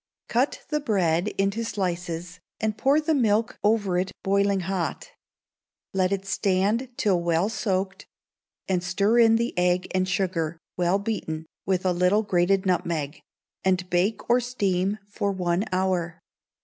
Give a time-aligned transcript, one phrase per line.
[0.27, 5.11] Cut the bread into slices, and pour the milk over it boiling hot;
[5.93, 8.07] let it stand till well soaked,
[8.67, 13.21] and stir in the egg and sugar, well beaten, with a little grated nutmeg;
[13.63, 16.19] and bake or steam for one hour.